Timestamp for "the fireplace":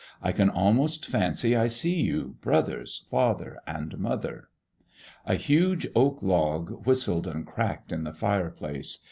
8.05-8.97